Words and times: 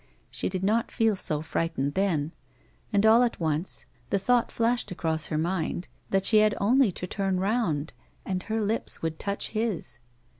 She 0.31 0.49
did 0.49 0.63
not 0.63 0.89
feel 0.89 1.15
so 1.15 1.43
frightened 1.43 1.93
then, 1.93 2.31
and 2.91 3.05
all 3.05 3.21
at 3.21 3.39
once 3.39 3.85
the 4.09 4.17
thought 4.17 4.51
flashed 4.51 4.89
across 4.89 5.27
her 5.27 5.37
mind 5.37 5.87
that 6.09 6.25
she 6.25 6.37
had 6.39 6.55
only 6.59 6.91
to 6.93 7.05
turn 7.05 7.39
round 7.39 7.93
and 8.25 8.41
her 8.41 8.59
lips 8.63 9.03
would 9.03 9.19
touch 9.19 9.49
his. 9.49 9.99